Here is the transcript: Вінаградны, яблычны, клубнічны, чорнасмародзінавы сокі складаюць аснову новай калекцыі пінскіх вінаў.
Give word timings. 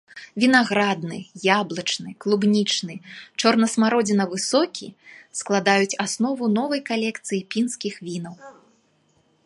Вінаградны, 0.43 1.17
яблычны, 1.57 2.09
клубнічны, 2.25 2.95
чорнасмародзінавы 3.43 4.37
сокі 4.49 4.87
складаюць 5.43 5.95
аснову 6.07 6.43
новай 6.59 6.81
калекцыі 6.93 7.45
пінскіх 7.55 7.93
вінаў. 8.09 8.35